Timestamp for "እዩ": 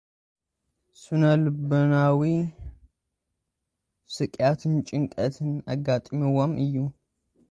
6.65-6.75